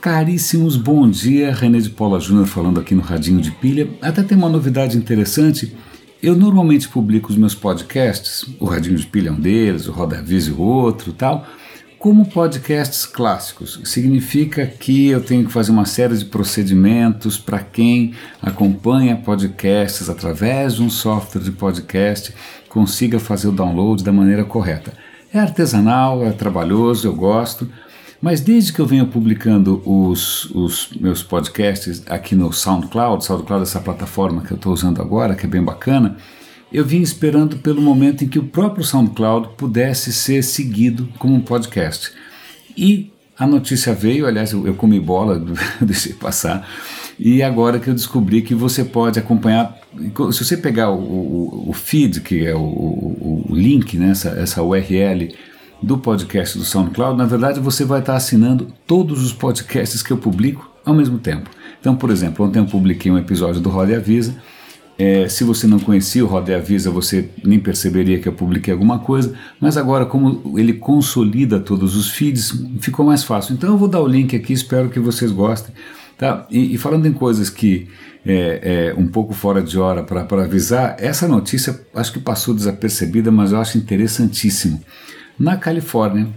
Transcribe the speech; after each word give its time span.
Caríssimos, 0.00 0.76
bom 0.76 1.10
dia. 1.10 1.54
René 1.54 1.78
de 1.78 1.90
Paula 1.90 2.18
Júnior 2.18 2.46
falando 2.46 2.80
aqui 2.80 2.94
no 2.94 3.02
Radinho 3.02 3.38
de 3.38 3.50
Pilha. 3.50 3.86
Até 4.00 4.22
tem 4.22 4.36
uma 4.36 4.48
novidade 4.48 4.96
interessante. 4.96 5.76
Eu 6.22 6.34
normalmente 6.34 6.88
publico 6.88 7.30
os 7.30 7.36
meus 7.36 7.54
podcasts, 7.54 8.46
o 8.58 8.64
Radinho 8.64 8.96
de 8.96 9.04
Pilha 9.04 9.28
é 9.28 9.32
um 9.32 9.38
deles, 9.38 9.86
o 9.86 9.92
Roda 9.92 10.18
Avisa 10.18 10.54
o 10.54 10.58
outro 10.62 11.12
tal, 11.12 11.46
como 11.98 12.24
podcasts 12.24 13.04
clássicos. 13.04 13.78
Significa 13.84 14.66
que 14.66 15.08
eu 15.08 15.20
tenho 15.20 15.44
que 15.44 15.52
fazer 15.52 15.70
uma 15.70 15.84
série 15.84 16.16
de 16.16 16.24
procedimentos 16.24 17.36
para 17.36 17.58
quem 17.58 18.14
acompanha 18.40 19.16
podcasts 19.16 20.08
através 20.08 20.76
de 20.76 20.82
um 20.82 20.88
software 20.88 21.42
de 21.42 21.52
podcast 21.52 22.32
consiga 22.70 23.18
fazer 23.18 23.48
o 23.48 23.52
download 23.52 24.02
da 24.02 24.12
maneira 24.12 24.46
correta. 24.46 24.94
É 25.30 25.38
artesanal, 25.38 26.24
é 26.24 26.32
trabalhoso, 26.32 27.06
eu 27.06 27.14
gosto 27.14 27.68
mas 28.20 28.40
desde 28.40 28.72
que 28.72 28.80
eu 28.80 28.86
venho 28.86 29.06
publicando 29.06 29.82
os, 29.84 30.44
os 30.50 30.90
meus 31.00 31.22
podcasts 31.22 32.02
aqui 32.08 32.34
no 32.34 32.52
SoundCloud, 32.52 33.24
SoundCloud 33.24 33.62
é 33.62 33.66
essa 33.66 33.80
plataforma 33.80 34.42
que 34.42 34.52
eu 34.52 34.56
estou 34.56 34.72
usando 34.72 35.00
agora, 35.00 35.34
que 35.34 35.46
é 35.46 35.48
bem 35.48 35.62
bacana, 35.62 36.16
eu 36.72 36.84
vim 36.84 37.00
esperando 37.00 37.56
pelo 37.58 37.80
momento 37.80 38.22
em 38.22 38.28
que 38.28 38.38
o 38.38 38.44
próprio 38.44 38.84
SoundCloud 38.84 39.50
pudesse 39.56 40.12
ser 40.12 40.42
seguido 40.42 41.08
como 41.18 41.34
um 41.34 41.40
podcast. 41.40 42.12
E 42.76 43.10
a 43.38 43.46
notícia 43.46 43.94
veio, 43.94 44.26
aliás, 44.26 44.52
eu, 44.52 44.66
eu 44.66 44.74
comi 44.74 45.00
bola, 45.00 45.42
deixei 45.80 46.12
passar, 46.12 46.68
e 47.18 47.42
agora 47.42 47.78
que 47.78 47.88
eu 47.88 47.94
descobri 47.94 48.42
que 48.42 48.54
você 48.54 48.84
pode 48.84 49.18
acompanhar, 49.18 49.78
se 50.32 50.44
você 50.44 50.56
pegar 50.56 50.90
o, 50.90 50.98
o, 50.98 51.70
o 51.70 51.72
feed, 51.72 52.20
que 52.20 52.46
é 52.46 52.54
o, 52.54 52.60
o, 52.60 53.46
link, 53.50 53.98
né, 53.98 54.10
essa, 54.10 54.30
essa 54.30 54.62
URL 54.62 55.34
do 55.82 55.98
podcast 55.98 56.58
do 56.58 56.64
SoundCloud, 56.64 57.16
na 57.16 57.26
verdade 57.26 57.60
você 57.60 57.84
vai 57.84 58.00
estar 58.00 58.16
assinando 58.16 58.68
todos 58.86 59.24
os 59.24 59.32
podcasts 59.32 60.02
que 60.02 60.12
eu 60.12 60.18
publico 60.18 60.70
ao 60.84 60.94
mesmo 60.94 61.18
tempo. 61.18 61.50
Então, 61.80 61.96
por 61.96 62.10
exemplo, 62.10 62.44
ontem 62.44 62.58
eu 62.58 62.66
publiquei 62.66 63.10
um 63.10 63.18
episódio 63.18 63.60
do 63.60 63.70
Roda 63.70 63.92
e 63.92 63.96
Avisa. 63.96 64.34
É, 64.98 65.26
se 65.28 65.44
você 65.44 65.66
não 65.66 65.78
conhecia 65.78 66.22
o 66.22 66.28
Roda 66.28 66.52
e 66.52 66.54
Avisa, 66.54 66.90
você 66.90 67.30
nem 67.42 67.58
perceberia 67.58 68.18
que 68.18 68.28
eu 68.28 68.34
publiquei 68.34 68.70
alguma 68.70 68.98
coisa, 68.98 69.34
mas 69.58 69.78
agora, 69.78 70.04
como 70.04 70.58
ele 70.58 70.74
consolida 70.74 71.58
todos 71.58 71.96
os 71.96 72.10
feeds, 72.10 72.52
ficou 72.80 73.06
mais 73.06 73.24
fácil. 73.24 73.54
Então, 73.54 73.70
eu 73.70 73.78
vou 73.78 73.88
dar 73.88 74.00
o 74.00 74.06
link 74.06 74.36
aqui, 74.36 74.52
espero 74.52 74.90
que 74.90 75.00
vocês 75.00 75.32
gostem. 75.32 75.74
Tá? 76.18 76.46
E, 76.50 76.74
e 76.74 76.76
falando 76.76 77.06
em 77.06 77.14
coisas 77.14 77.48
que 77.48 77.88
é, 78.26 78.92
é 78.92 79.00
um 79.00 79.06
pouco 79.06 79.32
fora 79.32 79.62
de 79.62 79.78
hora 79.78 80.02
para 80.02 80.44
avisar, 80.44 80.96
essa 80.98 81.26
notícia 81.26 81.80
acho 81.94 82.12
que 82.12 82.18
passou 82.18 82.54
desapercebida, 82.54 83.30
mas 83.30 83.52
eu 83.52 83.58
acho 83.58 83.78
interessantíssimo. 83.78 84.82
Na 85.40 85.56
Califórnia, 85.56 86.28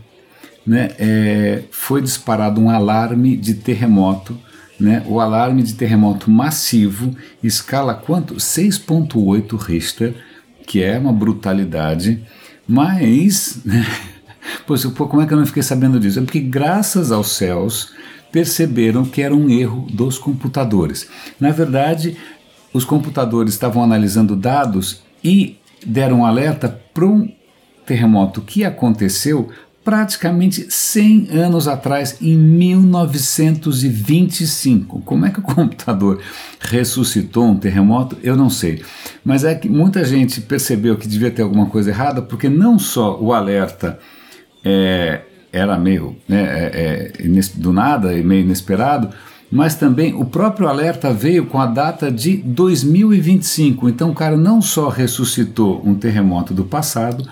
né, 0.65 0.91
é, 0.97 1.63
foi 1.71 2.01
disparado 2.01 2.61
um 2.61 2.69
alarme 2.69 3.35
de 3.35 3.55
terremoto, 3.55 4.39
né, 4.79 5.03
o 5.05 5.19
alarme 5.19 5.61
de 5.61 5.73
terremoto 5.73 6.31
massivo, 6.31 7.13
escala 7.43 7.93
quanto? 7.93 8.35
6.8 8.35 9.57
Richter, 9.57 10.15
que 10.65 10.81
é 10.81 10.97
uma 10.97 11.11
brutalidade, 11.11 12.23
mas, 12.65 13.59
né, 13.65 13.85
pô, 14.65 15.05
como 15.05 15.21
é 15.21 15.27
que 15.27 15.33
eu 15.33 15.37
não 15.37 15.45
fiquei 15.45 15.63
sabendo 15.63 15.99
disso? 15.99 16.19
É 16.19 16.21
porque 16.21 16.39
graças 16.39 17.11
aos 17.11 17.35
céus 17.35 17.91
perceberam 18.31 19.03
que 19.03 19.21
era 19.21 19.35
um 19.35 19.49
erro 19.49 19.85
dos 19.91 20.17
computadores. 20.17 21.09
Na 21.37 21.51
verdade, 21.51 22.15
os 22.73 22.85
computadores 22.85 23.53
estavam 23.53 23.83
analisando 23.83 24.33
dados 24.33 25.03
e 25.21 25.57
deram 25.85 26.21
um 26.21 26.25
alerta 26.25 26.69
para 26.93 27.05
um 27.05 27.29
terremoto 27.85 28.41
que 28.41 28.63
aconteceu 28.63 29.49
praticamente 29.83 30.67
100 30.69 31.29
anos 31.31 31.67
atrás, 31.67 32.15
em 32.21 32.37
1925. 32.37 35.01
Como 35.01 35.25
é 35.25 35.29
que 35.29 35.39
o 35.39 35.43
computador 35.55 36.21
ressuscitou 36.59 37.45
um 37.45 37.57
terremoto? 37.57 38.17
Eu 38.23 38.37
não 38.37 38.49
sei. 38.49 38.81
Mas 39.25 39.43
é 39.43 39.53
que 39.53 39.67
muita 39.67 40.05
gente 40.05 40.39
percebeu 40.41 40.95
que 40.97 41.07
devia 41.07 41.31
ter 41.31 41.41
alguma 41.41 41.65
coisa 41.65 41.89
errada, 41.89 42.21
porque 42.21 42.47
não 42.47 42.79
só 42.79 43.19
o 43.19 43.33
alerta 43.33 43.99
é, 44.63 45.23
era 45.51 45.77
meio 45.77 46.15
né, 46.27 46.41
é, 46.41 47.11
é, 47.19 47.41
do 47.55 47.73
nada 47.73 48.13
e 48.13 48.23
meio 48.23 48.41
inesperado, 48.41 49.09
mas 49.51 49.75
também 49.75 50.15
o 50.15 50.25
próprio 50.25 50.67
alerta 50.67 51.13
veio 51.13 51.45
com 51.45 51.59
a 51.59 51.67
data 51.67 52.11
de 52.11 52.37
2025. 52.37 53.87
Então 53.87 54.09
o 54.09 54.15
cara 54.15 54.35
não 54.35 54.59
só 54.61 54.89
ressuscitou 54.89 55.79
um 55.85 55.93
terremoto 55.93 56.55
do 56.55 56.63
passado, 56.63 57.23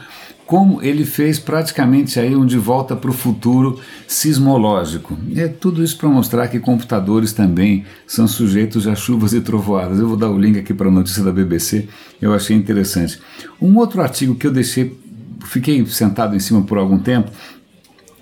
como 0.52 0.84
ele 0.84 1.06
fez 1.06 1.40
praticamente 1.40 2.20
aí 2.20 2.36
um 2.36 2.46
de 2.46 2.58
volta 2.58 2.94
para 2.94 3.10
o 3.10 3.14
futuro 3.14 3.80
sismológico. 4.06 5.18
É 5.34 5.48
tudo 5.48 5.82
isso 5.82 5.98
para 5.98 6.10
mostrar 6.10 6.50
que 6.50 6.60
computadores 6.60 7.32
também 7.32 7.86
são 8.06 8.28
sujeitos 8.28 8.86
a 8.86 8.94
chuvas 8.94 9.32
e 9.32 9.40
trovoadas. 9.40 9.98
Eu 9.98 10.10
vou 10.10 10.18
dar 10.18 10.30
o 10.30 10.38
link 10.38 10.60
aqui 10.60 10.74
para 10.74 10.90
a 10.90 10.92
notícia 10.92 11.24
da 11.24 11.32
BBC, 11.32 11.88
eu 12.22 12.34
achei 12.34 12.54
interessante. 12.54 13.18
Um 13.62 13.78
outro 13.78 14.02
artigo 14.02 14.36
que 14.36 14.46
eu 14.46 14.52
deixei, 14.52 15.00
fiquei 15.46 15.86
sentado 15.86 16.36
em 16.36 16.40
cima 16.40 16.62
por 16.64 16.78
algum 16.78 17.00
tempo, 17.00 17.32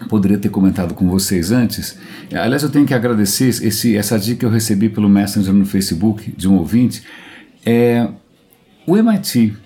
poderia 0.07 0.37
ter 0.37 0.49
comentado 0.49 0.93
com 0.93 1.09
vocês 1.09 1.51
antes. 1.51 1.97
Aliás, 2.31 2.61
eu 2.61 2.69
tenho 2.69 2.85
que 2.85 2.93
agradecer 2.93 3.47
esse, 3.47 3.97
essa 3.97 4.19
dica 4.19 4.41
que 4.41 4.45
eu 4.45 4.51
recebi 4.51 4.87
pelo 4.87 5.09
Messenger 5.09 5.51
no 5.51 5.65
Facebook 5.65 6.31
de 6.37 6.47
um 6.47 6.59
ouvinte. 6.59 7.01
É, 7.65 8.07
o 8.85 8.95
MIT 8.95 9.57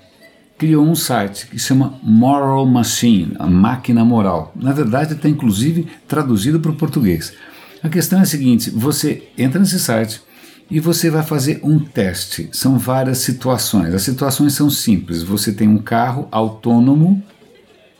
criou 0.57 0.85
um 0.85 0.95
site 0.95 1.47
que 1.47 1.59
chama 1.59 1.99
Moral 2.01 2.65
Machine, 2.65 3.35
a 3.39 3.47
máquina 3.47 4.05
moral. 4.05 4.51
Na 4.55 4.71
verdade, 4.71 5.13
está 5.13 5.27
inclusive 5.27 5.87
traduzido 6.07 6.59
para 6.59 6.71
o 6.71 6.75
português. 6.75 7.33
A 7.81 7.89
questão 7.89 8.19
é 8.19 8.21
a 8.21 8.25
seguinte: 8.25 8.69
você 8.69 9.23
entra 9.37 9.59
nesse 9.59 9.79
site 9.79 10.21
e 10.69 10.79
você 10.79 11.09
vai 11.09 11.23
fazer 11.23 11.59
um 11.63 11.79
teste. 11.79 12.49
São 12.51 12.77
várias 12.77 13.19
situações. 13.19 13.93
As 13.93 14.03
situações 14.03 14.53
são 14.53 14.69
simples. 14.69 15.21
Você 15.23 15.51
tem 15.51 15.67
um 15.67 15.77
carro 15.77 16.27
autônomo 16.31 17.21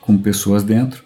com 0.02 0.18
pessoas 0.18 0.64
dentro 0.64 1.04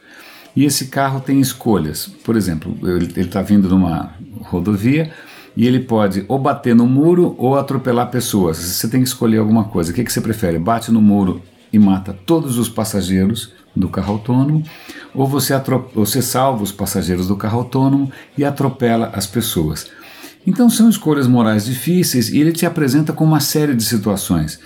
e 0.56 0.66
esse 0.66 0.88
carro 0.88 1.20
tem 1.20 1.40
escolhas. 1.40 2.08
Por 2.24 2.36
exemplo, 2.36 2.78
ele 2.84 3.22
está 3.22 3.42
vindo 3.42 3.70
numa 3.70 4.14
rodovia 4.42 5.12
e 5.58 5.66
ele 5.66 5.80
pode 5.80 6.24
ou 6.28 6.38
bater 6.38 6.76
no 6.76 6.86
muro 6.86 7.36
ou 7.40 7.58
atropelar 7.58 8.12
pessoas. 8.12 8.58
Você 8.58 8.88
tem 8.88 9.02
que 9.02 9.08
escolher 9.08 9.40
alguma 9.40 9.64
coisa. 9.64 9.92
O 9.92 9.94
que, 9.96 10.04
que 10.04 10.14
você 10.14 10.22
prefere? 10.22 10.60
Bate 10.60 10.92
no 10.92 11.02
muro 11.02 11.42
e 11.74 11.80
mata 11.80 12.16
todos 12.28 12.60
os 12.60 12.70
passageiros 12.70 13.52
do 13.76 13.90
carro 13.90 14.14
autônomo, 14.14 14.64
ou 15.14 15.28
você, 15.28 15.54
você 15.94 16.22
salva 16.22 16.64
os 16.64 16.72
passageiros 16.72 17.28
do 17.28 17.36
carro 17.36 17.60
autônomo 17.60 18.12
e 18.38 18.46
atropela 18.46 19.12
as 19.14 19.26
pessoas. 19.26 19.88
Então 20.46 20.70
são 20.70 20.90
escolhas 20.90 21.28
morais 21.28 21.66
difíceis 21.66 22.30
e 22.30 22.40
ele 22.40 22.52
te 22.52 22.66
apresenta 22.66 23.12
com 23.12 23.24
uma 23.24 23.40
série 23.40 23.76
de 23.76 23.84
situações. 23.84 24.60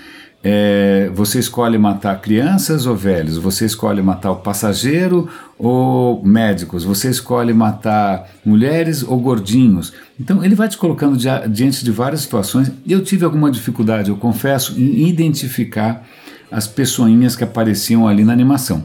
É, 0.44 1.12
você 1.14 1.38
escolhe 1.38 1.78
matar 1.78 2.20
crianças 2.20 2.88
ou 2.88 2.96
velhos, 2.96 3.38
você 3.38 3.66
escolhe 3.66 4.02
matar 4.02 4.32
o 4.32 4.38
passageiro 4.38 5.30
ou 5.58 6.24
médicos, 6.24 6.84
você 6.84 7.12
escolhe 7.12 7.54
matar 7.54 8.28
mulheres 8.44 9.04
ou 9.04 9.20
gordinhos. 9.20 9.94
Então 10.20 10.44
ele 10.44 10.56
vai 10.56 10.68
te 10.68 10.78
colocando 10.78 11.16
diante 11.48 11.86
de 11.86 11.92
várias 11.92 12.22
situações. 12.22 12.72
Eu 12.88 13.04
tive 13.04 13.24
alguma 13.24 13.52
dificuldade, 13.52 14.10
eu 14.10 14.18
confesso, 14.18 14.80
em 14.80 15.08
identificar 15.08 16.04
as 16.52 16.66
pessoinhas 16.68 17.36
que 17.36 17.44
apareciam 17.44 18.08
ali 18.08 18.24
na 18.24 18.34
animação 18.34 18.84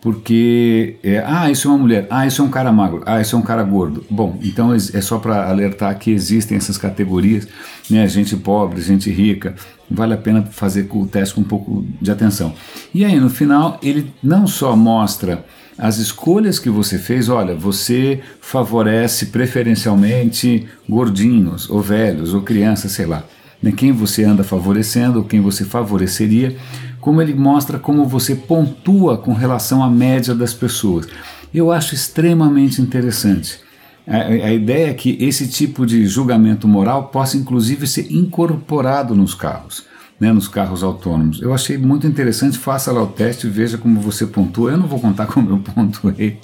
porque 0.00 0.96
é, 1.02 1.22
ah, 1.26 1.50
isso 1.50 1.66
é 1.66 1.70
uma 1.70 1.78
mulher, 1.78 2.06
ah, 2.08 2.26
isso 2.26 2.40
é 2.40 2.44
um 2.44 2.50
cara 2.50 2.70
magro, 2.70 3.02
ah, 3.04 3.20
isso 3.20 3.34
é 3.34 3.38
um 3.38 3.42
cara 3.42 3.62
gordo. 3.62 4.04
Bom, 4.08 4.38
então 4.42 4.72
é 4.74 5.00
só 5.00 5.18
para 5.18 5.48
alertar 5.48 5.98
que 5.98 6.10
existem 6.10 6.56
essas 6.56 6.78
categorias, 6.78 7.48
né, 7.90 8.06
gente 8.06 8.36
pobre, 8.36 8.80
gente 8.80 9.10
rica, 9.10 9.54
vale 9.90 10.14
a 10.14 10.16
pena 10.16 10.42
fazer 10.42 10.88
o 10.90 11.06
teste 11.06 11.34
com 11.34 11.40
um 11.40 11.44
pouco 11.44 11.84
de 12.00 12.10
atenção. 12.10 12.54
E 12.94 13.04
aí, 13.04 13.18
no 13.18 13.30
final, 13.30 13.78
ele 13.82 14.12
não 14.22 14.46
só 14.46 14.76
mostra 14.76 15.44
as 15.76 15.98
escolhas 15.98 16.58
que 16.58 16.68
você 16.68 16.98
fez, 16.98 17.28
olha, 17.28 17.54
você 17.54 18.20
favorece 18.40 19.26
preferencialmente 19.26 20.66
gordinhos, 20.88 21.70
ou 21.70 21.80
velhos, 21.80 22.34
ou 22.34 22.42
crianças, 22.42 22.92
sei 22.92 23.06
lá, 23.06 23.24
né, 23.62 23.72
quem 23.72 23.92
você 23.92 24.24
anda 24.24 24.44
favorecendo, 24.44 25.18
ou 25.18 25.24
quem 25.24 25.40
você 25.40 25.64
favoreceria, 25.64 26.56
como 27.00 27.22
ele 27.22 27.34
mostra 27.34 27.78
como 27.78 28.06
você 28.06 28.34
pontua 28.34 29.18
com 29.18 29.32
relação 29.32 29.82
à 29.82 29.88
média 29.88 30.34
das 30.34 30.52
pessoas. 30.52 31.06
Eu 31.52 31.70
acho 31.72 31.94
extremamente 31.94 32.82
interessante. 32.82 33.60
A, 34.06 34.50
ideia 34.50 34.88
é 34.88 34.94
que 34.94 35.18
esse 35.20 35.46
tipo 35.46 35.84
de 35.84 36.06
julgamento 36.06 36.66
moral 36.66 37.08
possa 37.08 37.36
inclusive 37.36 37.86
ser 37.86 38.10
incorporado 38.10 39.14
nos 39.14 39.34
carros, 39.34 39.84
né, 40.18 40.32
nos 40.32 40.48
carros 40.48 40.82
autônomos. 40.82 41.42
Eu 41.42 41.52
achei 41.52 41.76
muito 41.76 42.06
interessante, 42.06 42.56
faça 42.56 42.90
lá 42.90 43.02
o 43.02 43.08
teste, 43.08 43.46
veja 43.46 43.76
como 43.76 44.00
você 44.00 44.26
pontua. 44.26 44.70
Eu 44.70 44.78
não 44.78 44.86
vou 44.86 44.98
contar 44.98 45.26
como 45.32 45.50
eu 45.50 45.58
pontuei, 45.58 46.38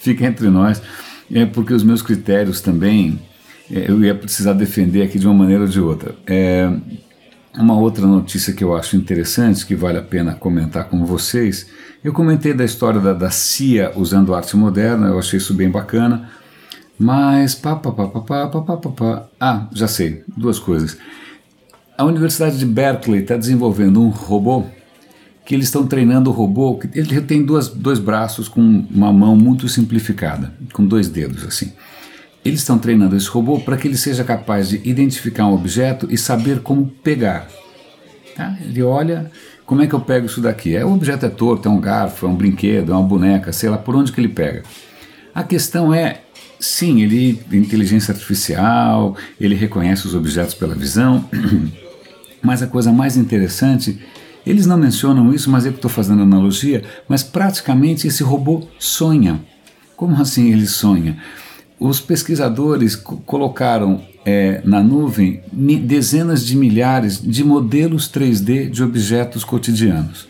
fica 0.00 0.26
entre 0.26 0.48
nós, 0.48 0.82
é 1.32 1.46
porque 1.46 1.72
os 1.72 1.84
meus 1.84 2.02
critérios 2.02 2.60
também 2.60 3.20
é, 3.70 3.88
eu 3.88 4.02
ia 4.02 4.14
precisar 4.14 4.52
defender 4.52 5.02
aqui 5.02 5.16
de 5.16 5.26
uma 5.26 5.34
maneira 5.34 5.62
ou 5.62 5.68
de 5.68 5.80
outra. 5.80 6.16
É, 6.26 6.68
uma 7.56 7.78
outra 7.78 8.06
notícia 8.06 8.52
que 8.52 8.64
eu 8.64 8.76
acho 8.76 8.96
interessante, 8.96 9.64
que 9.64 9.74
vale 9.74 9.98
a 9.98 10.02
pena 10.02 10.34
comentar 10.34 10.84
com 10.84 11.04
vocês, 11.04 11.66
eu 12.02 12.12
comentei 12.12 12.52
da 12.52 12.64
história 12.64 13.00
da, 13.00 13.12
da 13.12 13.30
CIA 13.30 13.92
usando 13.96 14.34
arte 14.34 14.56
moderna, 14.56 15.08
eu 15.08 15.18
achei 15.18 15.38
isso 15.38 15.54
bem 15.54 15.70
bacana. 15.70 16.28
Mas, 16.98 17.54
pá, 17.54 17.74
pá, 17.74 17.90
pá, 17.90 18.08
pá, 18.08 18.20
pá, 18.20 18.48
pá, 18.48 18.76
pá, 18.76 18.90
pá. 18.90 19.26
Ah, 19.40 19.66
já 19.72 19.88
sei, 19.88 20.22
duas 20.36 20.58
coisas. 20.58 20.96
A 21.96 22.04
Universidade 22.04 22.58
de 22.58 22.66
Berkeley 22.66 23.22
está 23.22 23.36
desenvolvendo 23.36 24.02
um 24.02 24.08
robô 24.08 24.64
que 25.44 25.54
eles 25.54 25.66
estão 25.66 25.86
treinando 25.86 26.30
o 26.30 26.32
robô, 26.32 26.80
ele 26.94 27.20
tem 27.20 27.44
duas, 27.44 27.68
dois 27.68 27.98
braços 27.98 28.48
com 28.48 28.60
uma 28.90 29.12
mão 29.12 29.36
muito 29.36 29.68
simplificada, 29.68 30.54
com 30.72 30.84
dois 30.84 31.08
dedos 31.08 31.44
assim. 31.44 31.72
Eles 32.44 32.60
estão 32.60 32.78
treinando 32.78 33.16
esse 33.16 33.28
robô 33.28 33.58
para 33.58 33.76
que 33.76 33.88
ele 33.88 33.96
seja 33.96 34.22
capaz 34.22 34.68
de 34.68 34.80
identificar 34.84 35.46
um 35.46 35.54
objeto 35.54 36.06
e 36.10 36.18
saber 36.18 36.60
como 36.60 36.86
pegar. 37.02 37.48
Tá? 38.36 38.56
Ele 38.60 38.82
olha, 38.82 39.30
como 39.64 39.80
é 39.80 39.86
que 39.86 39.94
eu 39.94 40.00
pego 40.00 40.26
isso 40.26 40.40
daqui? 40.40 40.76
É, 40.76 40.84
o 40.84 40.92
objeto 40.92 41.24
é 41.24 41.28
torto, 41.28 41.68
é 41.68 41.70
um 41.70 41.80
garfo, 41.80 42.26
é 42.26 42.28
um 42.28 42.34
brinquedo, 42.34 42.92
é 42.92 42.94
uma 42.94 43.02
boneca, 43.02 43.52
sei 43.52 43.70
lá, 43.70 43.78
por 43.78 43.96
onde 43.96 44.12
que 44.12 44.20
ele 44.20 44.28
pega. 44.28 44.62
A 45.34 45.42
questão 45.42 45.92
é, 45.92 46.20
sim, 46.60 47.02
ele 47.02 47.40
inteligência 47.50 48.12
artificial, 48.12 49.16
ele 49.40 49.54
reconhece 49.54 50.06
os 50.06 50.14
objetos 50.14 50.54
pela 50.54 50.74
visão, 50.74 51.28
mas 52.42 52.62
a 52.62 52.66
coisa 52.66 52.92
mais 52.92 53.16
interessante, 53.16 53.98
eles 54.46 54.66
não 54.66 54.76
mencionam 54.76 55.32
isso, 55.32 55.50
mas 55.50 55.64
eu 55.64 55.72
estou 55.72 55.90
fazendo 55.90 56.22
analogia, 56.22 56.84
mas 57.08 57.22
praticamente 57.22 58.06
esse 58.06 58.22
robô 58.22 58.68
sonha. 58.78 59.40
Como 59.96 60.20
assim 60.20 60.52
ele 60.52 60.66
sonha? 60.66 61.16
Os 61.78 62.00
pesquisadores 62.00 62.94
colocaram 62.94 64.00
é, 64.24 64.62
na 64.64 64.82
nuvem 64.82 65.42
dezenas 65.52 66.44
de 66.46 66.56
milhares 66.56 67.20
de 67.20 67.42
modelos 67.42 68.08
3D 68.08 68.70
de 68.70 68.82
objetos 68.82 69.42
cotidianos. 69.44 70.28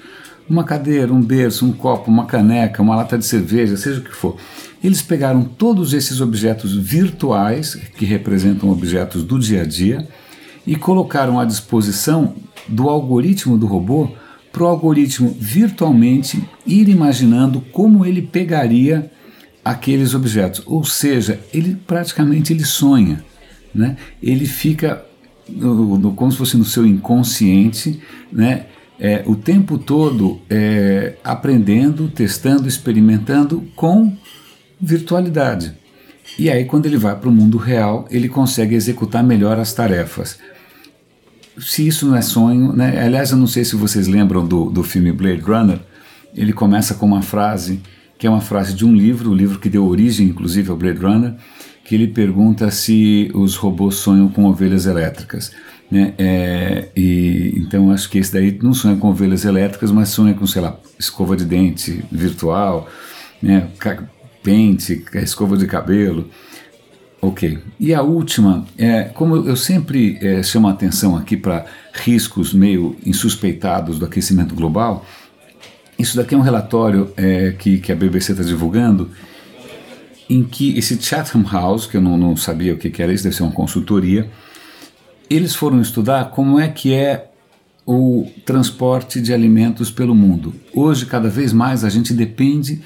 Uma 0.49 0.65
cadeira, 0.65 1.13
um 1.13 1.23
berço, 1.23 1.65
um 1.67 1.73
copo, 1.73 2.11
uma 2.11 2.27
caneca, 2.27 2.83
uma 2.83 2.97
lata 2.97 3.17
de 3.17 3.25
cerveja, 3.25 3.77
seja 3.77 4.01
o 4.01 4.05
que 4.05 4.15
for. 4.15 4.37
Eles 4.83 5.01
pegaram 5.01 5.43
todos 5.45 5.95
esses 5.95 6.21
objetos 6.21 6.77
virtuais, 6.77 7.75
que 7.97 8.05
representam 8.05 8.71
objetos 8.71 9.23
do 9.23 9.39
dia 9.39 9.63
a 9.63 9.67
dia, 9.67 10.07
e 10.67 10.77
colocaram 10.77 11.39
à 11.39 11.45
disposição 11.45 12.35
do 12.69 12.89
algoritmo 12.89 13.57
do 13.57 13.67
robô 13.67 14.11
para 14.53 14.63
o 14.63 14.67
algoritmo 14.67 15.35
virtualmente 15.39 16.43
ir 16.67 16.89
imaginando 16.89 17.61
como 17.73 18.05
ele 18.05 18.23
pegaria 18.23 19.11
aqueles 19.65 20.15
objetos. 20.15 20.63
Ou 20.67 20.85
seja, 20.85 21.41
ele 21.53 21.77
praticamente 21.87 22.53
ele 22.53 22.65
sonha, 22.65 23.25
né? 23.75 23.97
ele 24.23 24.47
fica 24.47 25.05
no, 25.49 25.99
no, 25.99 26.13
como 26.13 26.31
se 26.31 26.39
fosse 26.39 26.57
no 26.57 26.65
seu 26.65 26.87
inconsciente, 26.87 28.01
né? 28.33 28.67
É, 28.99 29.25
o 29.27 29.35
tempo 29.35 29.77
todo 29.77 30.41
é, 30.49 31.15
aprendendo, 31.25 32.09
testando, 32.09 32.69
experimentando 32.69 33.69
com 33.75 34.17
virtualidade. 34.81 35.75
E 36.39 36.49
aí, 36.49 36.65
quando 36.65 36.87
ele 36.87 36.97
vai 36.97 37.17
para 37.17 37.29
o 37.29 37.33
mundo 37.33 37.59
real, 37.59 38.07
ele 38.09 38.29
consegue 38.29 38.75
executar 38.75 39.23
melhor 39.25 39.59
as 39.59 39.73
tarefas. 39.73 40.39
Se 41.59 41.87
isso 41.87 42.07
não 42.07 42.17
é 42.17 42.23
sonho, 42.23 42.73
né? 42.73 43.01
aliás, 43.05 43.33
eu 43.33 43.37
não 43.37 43.49
sei 43.49 43.65
se 43.65 43.75
vocês 43.75 44.07
lembram 44.07 44.47
do, 44.47 44.71
do 44.71 44.83
filme 44.85 45.11
Blade 45.13 45.43
Runner, 45.43 45.81
ele 46.35 46.53
começa 46.53 46.95
com 46.95 47.07
uma 47.07 47.23
frase 47.23 47.81
que 48.19 48.27
é 48.27 48.31
uma 48.31 48.41
frase 48.41 48.75
de 48.75 48.85
um 48.85 48.95
livro, 48.95 49.31
o 49.31 49.35
livro 49.35 49.59
que 49.59 49.69
deu 49.69 49.87
origem, 49.87 50.29
inclusive, 50.29 50.71
ao 50.71 50.77
Blade 50.77 50.99
Runner, 50.99 51.35
que 51.85 51.95
ele 51.95 52.09
pergunta 52.09 52.71
se 52.71 53.31
os 53.35 53.57
robôs 53.57 53.97
sonham 53.97 54.29
com 54.29 54.45
ovelhas 54.45 54.87
elétricas. 54.87 55.53
Né? 55.91 56.15
É, 56.19 56.89
e, 56.97 57.55
então 57.57 57.91
acho 57.91 58.09
que 58.09 58.19
esse 58.19 58.33
daí 58.33 58.59
não 58.63 58.73
sonha 58.73 58.97
com 58.97 59.09
ovelhas 59.09 59.45
elétricas, 59.45 59.91
mas 59.91 60.09
sonha 60.09 60.35
com, 60.35 60.47
sei 60.47 60.63
lá, 60.63 60.79
escova 60.99 61.37
de 61.37 61.45
dente 61.45 62.03
virtual, 62.11 62.89
né? 63.43 63.69
pente, 64.43 65.05
escova 65.15 65.57
de 65.57 65.67
cabelo. 65.67 66.29
Ok. 67.21 67.59
E 67.81 67.95
a 67.95 68.03
última, 68.03 68.67
é, 68.77 69.05
como 69.05 69.37
eu 69.37 69.57
sempre 69.57 70.19
é, 70.21 70.43
chamo 70.43 70.69
a 70.69 70.73
atenção 70.73 71.17
aqui 71.17 71.37
para 71.37 71.65
riscos 71.93 72.53
meio 72.53 72.97
insuspeitados 73.05 73.99
do 73.99 74.05
aquecimento 74.05 74.55
global, 74.55 75.07
isso 75.99 76.17
daqui 76.17 76.35
é 76.35 76.39
um 76.39 76.43
relatório 76.43 77.13
é, 77.17 77.53
que, 77.53 77.79
que 77.79 77.93
a 77.93 77.97
BBC 77.97 78.33
está 78.33 78.45
divulgando, 78.45 79.11
em 80.29 80.43
que 80.43 80.77
esse 80.77 81.01
Chatham 81.01 81.45
House, 81.51 81.87
que 81.87 81.97
eu 81.97 82.01
não, 82.01 82.17
não 82.17 82.37
sabia 82.37 82.75
o 82.75 82.77
que, 82.77 82.91
que 82.91 83.03
era 83.03 83.13
isso, 83.13 83.25
deve 83.25 83.37
ser 83.37 83.43
uma 83.43 83.53
consultoria, 83.53 84.31
eles 85.29 85.55
foram 85.55 85.81
estudar 85.81 86.31
como 86.31 86.59
é 86.59 86.69
que 86.69 86.93
é 86.93 87.31
o 87.87 88.27
transporte 88.47 89.21
de 89.21 89.33
alimentos 89.33 89.91
pelo 89.91 90.15
mundo. 90.15 90.55
Hoje, 90.73 91.05
cada 91.07 91.29
vez 91.29 91.53
mais, 91.53 91.85
a 91.85 91.91
gente 91.91 92.15
depende 92.15 92.81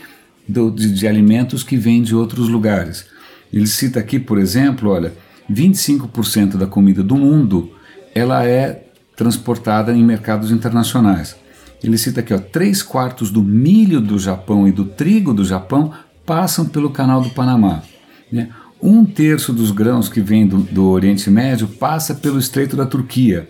do, 0.46 0.70
de, 0.70 0.90
de, 0.93 1.06
alimentos 1.06 1.62
que 1.62 1.76
vêm 1.76 2.02
de 2.02 2.14
outros 2.14 2.49
lugares. 2.49 3.06
Ele 3.52 3.66
cita 3.66 4.00
aqui, 4.00 4.19
por 4.19 4.38
exemplo, 4.38 4.90
olha, 4.90 5.12
25% 5.50 6.56
da 6.56 6.66
comida 6.66 7.02
do 7.02 7.16
mundo 7.16 7.72
ela 8.14 8.44
é 8.44 8.84
transportada 9.16 9.93
em 9.93 10.04
mercados 10.04 10.50
internacionais. 10.50 11.37
Ele 11.82 11.96
cita 11.96 12.20
aqui, 12.20 12.34
ó, 12.34 12.38
três 12.38 12.82
quartos 12.82 13.30
do 13.30 13.42
milho 13.42 14.00
do 14.00 14.19
Japão 14.19 14.66
e 14.66 14.72
do 14.72 14.84
trigo 14.84 15.32
do 15.32 15.44
Japão 15.44 15.92
passam 16.26 16.66
pelo 16.66 16.90
Canal 16.90 17.22
do 17.22 17.30
Panamá. 17.30 17.82
Né? 18.30 18.48
Um 18.82 19.04
terço 19.04 19.52
dos 19.52 19.70
grãos 19.70 20.08
que 20.08 20.20
vem 20.20 20.46
do, 20.46 20.58
do 20.58 20.88
Oriente 20.88 21.30
Médio 21.30 21.69
passa 21.69 22.14
pelo 22.14 22.38
Estreito 22.38 22.76
da 22.76 22.86
Turquia. 22.86 23.48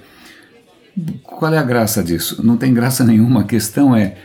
Qual 1.23 1.53
é 1.53 1.59
a 1.59 1.63
graça 1.63 2.03
disso? 2.03 2.45
Não 2.45 2.57
tem 2.57 2.75
graça 2.75 3.03
nenhuma. 3.05 3.41
A 3.41 3.45
questão 3.45 3.95
é 3.95 4.17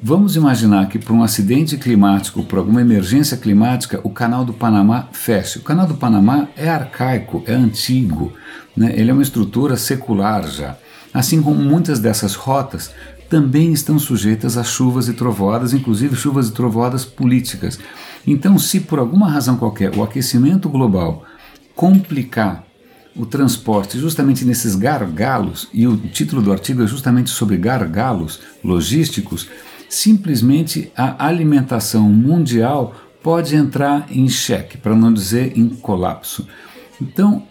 Vamos 0.00 0.36
imaginar 0.36 0.88
que 0.88 0.96
por 0.96 1.12
um 1.12 1.24
acidente 1.24 1.76
climático, 1.76 2.44
por 2.44 2.60
alguma 2.60 2.80
emergência 2.80 3.36
climática, 3.36 4.00
o 4.04 4.10
canal 4.10 4.44
do 4.44 4.52
Panamá 4.52 5.08
feche. 5.10 5.58
O 5.58 5.62
canal 5.62 5.88
do 5.88 5.94
Panamá 5.94 6.46
é 6.56 6.68
arcaico, 6.68 7.42
é 7.46 7.52
antigo, 7.52 8.32
né? 8.76 8.92
ele 8.94 9.10
é 9.10 9.12
uma 9.12 9.24
estrutura 9.24 9.76
secular 9.76 10.48
já. 10.48 10.76
Assim 11.12 11.42
como 11.42 11.60
muitas 11.60 11.98
dessas 11.98 12.36
rotas 12.36 12.92
também 13.28 13.72
estão 13.72 13.98
sujeitas 13.98 14.56
a 14.56 14.64
chuvas 14.64 15.08
e 15.08 15.12
trovoadas, 15.12 15.72
inclusive 15.72 16.16
chuvas 16.16 16.48
e 16.48 16.52
trovoadas 16.52 17.04
políticas. 17.04 17.78
Então, 18.26 18.58
se 18.58 18.80
por 18.80 18.98
alguma 18.98 19.28
razão 19.28 19.56
qualquer 19.56 19.94
o 19.96 20.02
aquecimento 20.02 20.68
global 20.68 21.24
complicar 21.74 22.64
o 23.14 23.26
transporte 23.26 23.98
justamente 23.98 24.44
nesses 24.44 24.74
gargalos, 24.74 25.68
e 25.72 25.86
o 25.86 25.96
título 25.96 26.40
do 26.40 26.52
artigo 26.52 26.82
é 26.82 26.86
justamente 26.86 27.30
sobre 27.30 27.56
gargalos 27.56 28.40
logísticos, 28.62 29.48
simplesmente 29.88 30.92
a 30.96 31.26
alimentação 31.26 32.08
mundial 32.08 32.94
pode 33.22 33.56
entrar 33.56 34.06
em 34.10 34.28
xeque, 34.28 34.78
para 34.78 34.94
não 34.94 35.12
dizer 35.12 35.58
em 35.58 35.68
colapso. 35.68 36.46
Então, 37.00 37.44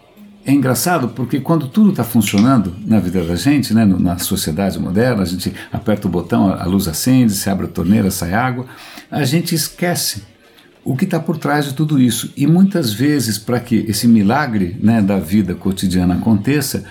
é 0.48 0.54
engraçado 0.54 1.10
porque 1.10 1.42
quando 1.42 1.68
tudo 1.68 1.90
está 1.90 2.06
funcionando 2.06 2.74
na 2.86 3.02
vida 3.02 3.22
da 3.22 3.36
gente, 3.36 3.74
né, 3.74 3.84
na 3.84 4.18
sociedade 4.18 4.80
moderna, 4.80 5.22
a 5.22 5.26
gente 5.26 5.54
aperta 5.74 6.08
o 6.08 6.10
botão, 6.10 6.50
a 6.50 6.64
luz 6.64 6.88
acende, 6.88 7.34
se 7.34 7.50
abre 7.50 7.66
a 7.66 7.70
torneira, 7.70 8.10
sai 8.10 8.34
água, 8.34 8.66
a 9.12 9.26
gente 9.26 9.54
esquece 9.54 10.24
o 10.86 10.96
que 10.96 11.04
está 11.04 11.20
por 11.20 11.38
trás 11.38 11.66
de 11.66 11.74
tudo 11.74 12.00
isso. 12.00 12.32
E 12.38 12.48
muitas 12.48 12.94
vezes, 12.94 13.38
para 13.38 13.60
que 13.60 13.84
esse 13.90 14.08
milagre 14.08 14.78
né, 14.82 15.02
da 15.02 15.20
vida 15.20 15.54
cotidiana 15.54 16.16
aconteça, 16.16 16.86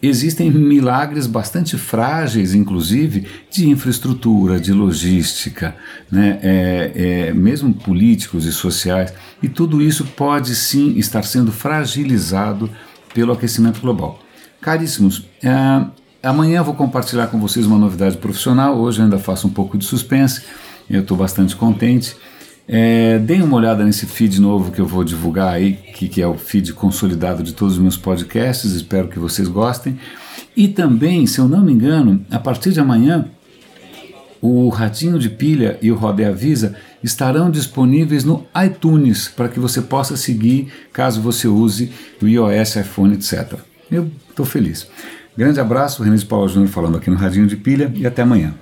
existem 0.00 0.48
milagres 0.48 1.26
bastante 1.26 1.76
frágeis, 1.76 2.54
inclusive, 2.54 3.26
de 3.50 3.68
infraestrutura, 3.68 4.60
de 4.60 4.72
logística, 4.72 5.74
né, 6.08 6.38
é, 6.40 6.92
é, 6.94 7.34
mesmo 7.34 7.74
políticos 7.74 8.44
e 8.44 8.52
sociais, 8.52 9.12
e 9.42 9.48
tudo 9.48 9.82
isso 9.82 10.04
pode 10.04 10.54
sim 10.54 10.96
estar 10.96 11.24
sendo 11.24 11.50
fragilizado 11.50 12.70
pelo 13.14 13.32
aquecimento 13.32 13.80
global. 13.80 14.18
Caríssimos, 14.60 15.26
é, 15.42 15.84
amanhã 16.22 16.62
vou 16.62 16.74
compartilhar 16.74 17.26
com 17.26 17.38
vocês 17.38 17.66
uma 17.66 17.78
novidade 17.78 18.16
profissional. 18.16 18.78
Hoje 18.78 19.02
ainda 19.02 19.18
faço 19.18 19.46
um 19.46 19.50
pouco 19.50 19.76
de 19.76 19.84
suspense, 19.84 20.42
eu 20.88 21.00
estou 21.00 21.16
bastante 21.16 21.56
contente. 21.56 22.16
É, 22.68 23.18
deem 23.18 23.42
uma 23.42 23.56
olhada 23.56 23.84
nesse 23.84 24.06
feed 24.06 24.40
novo 24.40 24.70
que 24.70 24.80
eu 24.80 24.86
vou 24.86 25.02
divulgar 25.02 25.52
aí, 25.52 25.72
que, 25.72 26.08
que 26.08 26.22
é 26.22 26.26
o 26.26 26.34
feed 26.34 26.72
consolidado 26.72 27.42
de 27.42 27.52
todos 27.52 27.74
os 27.74 27.80
meus 27.80 27.96
podcasts. 27.96 28.72
Espero 28.72 29.08
que 29.08 29.18
vocês 29.18 29.48
gostem. 29.48 29.98
E 30.56 30.68
também, 30.68 31.26
se 31.26 31.38
eu 31.38 31.48
não 31.48 31.62
me 31.62 31.72
engano, 31.72 32.24
a 32.30 32.38
partir 32.38 32.72
de 32.72 32.80
amanhã, 32.80 33.26
o 34.42 34.68
Ratinho 34.68 35.20
de 35.20 35.30
Pilha 35.30 35.78
e 35.80 35.92
o 35.92 35.94
Roda 35.94 36.28
Avisa 36.28 36.74
estarão 37.02 37.48
disponíveis 37.48 38.24
no 38.24 38.44
iTunes 38.66 39.28
para 39.28 39.48
que 39.48 39.60
você 39.60 39.80
possa 39.80 40.16
seguir 40.16 40.66
caso 40.92 41.22
você 41.22 41.46
use 41.46 41.92
o 42.20 42.26
iOS, 42.26 42.76
iPhone, 42.76 43.14
etc. 43.14 43.54
Eu 43.88 44.10
estou 44.28 44.44
feliz. 44.44 44.88
Grande 45.36 45.60
abraço, 45.60 46.02
René 46.02 46.18
Paulo 46.28 46.48
Júnior 46.48 46.68
falando 46.68 46.98
aqui 46.98 47.08
no 47.08 47.16
Radinho 47.16 47.46
de 47.46 47.56
Pilha 47.56 47.90
e 47.94 48.04
até 48.04 48.22
amanhã. 48.22 48.52